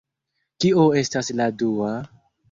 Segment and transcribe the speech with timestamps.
[0.63, 1.91] Kio estas la dua?